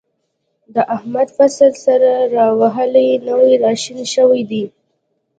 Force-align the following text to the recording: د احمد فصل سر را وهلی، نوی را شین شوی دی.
د 0.75 0.75
احمد 0.95 1.27
فصل 1.37 1.71
سر 1.83 2.01
را 2.35 2.47
وهلی، 2.59 3.09
نوی 3.27 3.53
را 3.63 3.71
شین 3.81 3.99
شوی 4.13 4.41
دی. 4.49 4.63